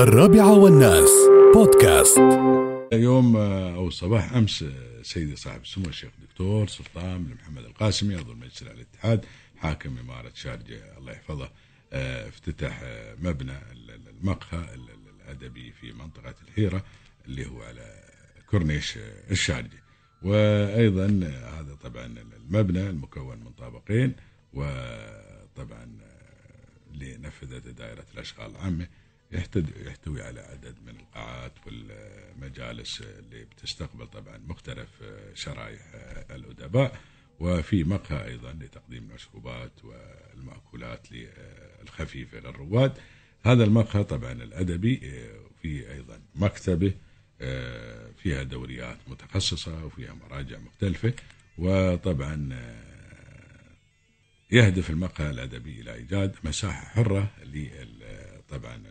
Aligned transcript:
الرابعة 0.00 0.58
والناس. 0.58 1.10
بودكاست. 1.54 2.18
يوم 2.92 3.36
آه، 3.36 3.74
أو 3.74 3.90
صباح 3.90 4.32
أمس 4.32 4.62
آه، 4.62 5.02
سيدي 5.02 5.36
صاحب 5.36 5.62
السمو 5.62 5.86
الشيخ 5.88 6.10
دكتور 6.22 6.66
سلطان 6.68 7.24
بن 7.24 7.34
محمد 7.34 7.64
القاسمي 7.64 8.14
عضو 8.14 8.34
مجلس 8.34 8.62
الاتحاد 8.62 9.24
حاكم 9.56 9.98
إمارة 9.98 10.30
شارجة. 10.34 10.98
الله 10.98 11.12
يحفظه 11.12 11.50
آه، 11.92 12.28
افتتح 12.28 12.82
مبنى 13.22 13.52
ال- 13.72 13.90
ال- 13.90 14.08
المقهى 14.20 14.58
ال- 14.74 14.90
ال- 14.90 15.20
الأدبي 15.24 15.72
في 15.72 15.92
منطقة 15.92 16.34
الحيره 16.48 16.84
اللي 17.26 17.46
هو 17.46 17.62
على 17.62 18.02
كورنيش 18.50 18.98
الشارجة. 19.30 19.82
وأيضا 20.22 21.20
آه، 21.24 21.60
هذا 21.60 21.74
طبعا 21.74 22.06
المبنى 22.06 22.90
المكون 22.90 23.38
من 23.38 23.50
طابقين 23.58 24.12
وطبعا 24.54 25.88
اللي 26.92 27.16
نفذته 27.16 27.70
دائرة 27.70 28.04
الأشغال 28.14 28.50
العامة 28.50 28.82
يحتد- 28.84 29.09
يحتوي 29.32 30.22
على 30.22 30.40
عدد 30.40 30.74
من 30.86 30.96
القاعات 31.00 31.52
والمجالس 31.66 33.00
اللي 33.00 33.44
بتستقبل 33.44 34.06
طبعا 34.06 34.38
مختلف 34.38 34.88
شرائح 35.34 35.80
الأدباء 36.30 37.00
وفي 37.40 37.84
مقهى 37.84 38.24
أيضا 38.26 38.52
لتقديم 38.52 39.02
المشروبات 39.10 39.72
والمأكولات 39.84 41.06
الخفيفة 41.82 42.40
للرواد. 42.40 42.92
هذا 43.44 43.64
المقهى 43.64 44.04
طبعا 44.04 44.32
الأدبي 44.32 44.96
في 45.62 45.92
أيضا 45.92 46.20
مكتبة 46.34 46.94
فيها 48.22 48.42
دوريات 48.42 48.98
متخصصة 49.08 49.84
وفيها 49.84 50.14
مراجع 50.14 50.58
مختلفة 50.58 51.12
وطبعا 51.58 52.48
يهدف 54.50 54.90
المقهى 54.90 55.30
الأدبي 55.30 55.80
إلى 55.80 55.94
إيجاد 55.94 56.36
مساحة 56.44 56.84
حرة 56.88 57.30
لل 57.44 57.90
طبعا 58.48 58.82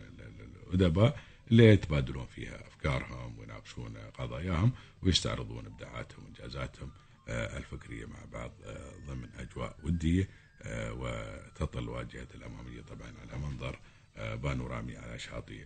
ال- 0.70 0.74
ال- 0.74 0.80
الادباء 0.80 1.18
اللي 1.50 1.64
يتبادلون 1.64 2.26
فيها 2.26 2.66
أفكارهم 2.68 3.38
ويناقشون 3.38 3.96
قضاياهم 3.96 4.72
ويستعرضون 5.02 5.66
إبداعاتهم 5.66 6.24
وإنجازاتهم 6.24 6.90
آه، 7.28 7.56
الفكرية 7.58 8.06
مع 8.06 8.18
بعض 8.32 8.52
آه، 8.66 8.92
ضمن 9.06 9.28
أجواء 9.38 9.76
ودية 9.82 10.28
آه، 10.62 10.92
وتطل 10.92 11.88
واجهة 11.88 12.26
الأمامية 12.34 12.80
طبعا 12.80 13.12
على 13.22 13.38
منظر 13.42 13.78
بانورامي 14.36 14.96
على 14.96 15.18
شاطئ 15.18 15.60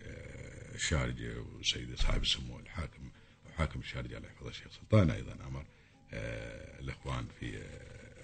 الشارجه 0.75 1.33
وسيدي 1.39 1.95
صاحب 1.95 2.21
السمو 2.21 2.59
الحاكم 2.59 3.09
وحاكم 3.49 3.79
الشارجة 3.79 4.17
الله 4.17 4.27
يحفظه 4.29 4.49
الشيخ 4.49 4.67
سلطان 4.71 5.09
أيضا 5.11 5.33
أمر 5.47 5.65
آه، 6.13 6.79
الإخوان 6.79 7.25
في 7.39 7.59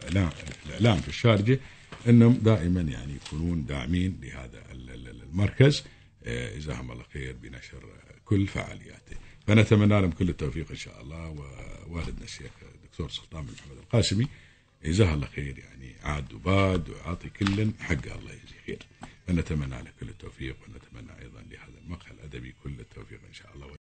الاعلام 0.10 1.02
في 1.02 1.08
الشارجة 1.08 1.60
إنهم 2.08 2.34
دائما 2.34 2.82
يعني 2.82 3.14
يكونون 3.16 3.66
داعمين 3.66 4.20
لهذا 4.22 4.72
ال- 4.72 4.90
ال- 4.90 5.22
المركز. 5.24 5.84
جزاهم 6.26 6.92
الله 6.92 7.04
خير 7.14 7.36
بنشر 7.36 7.90
كل 8.26 8.48
فعالياته. 8.48 9.16
فنتمنى 9.48 10.02
لهم 10.02 10.12
كل 10.12 10.30
التوفيق 10.30 10.70
إن 10.70 10.76
شاء 10.76 11.02
الله. 11.02 11.30
ووالدنا 11.88 12.24
الشيخ 12.24 12.52
الدكتور 12.76 13.10
سلطان 13.10 13.46
بن 13.46 13.54
محمد 13.54 13.78
القاسمي 13.78 14.28
جزاه 14.86 15.14
الله 15.14 15.28
خير 15.28 15.60
يعني 15.60 15.96
عاد 16.04 16.34
وباد 16.34 16.90
ويعطي 16.90 17.30
كل 17.30 17.72
حقه 17.80 18.16
الله 18.16 18.32
يجزيه 18.32 18.60
خير. 18.66 18.80
فنتمنى 19.28 19.84
له 19.84 19.92
كل 20.00 20.10
التوفيق 20.10 20.56
ونتمنى 20.62 21.20
أيضا 21.22 21.42
لهذا 21.42 21.80
المقهى 21.86 22.12
الأدبي 22.12 22.54
كل 22.64 22.80
التوفيق 22.80 23.20
إن 23.28 23.34
شاء 23.34 23.56
الله. 23.56 23.78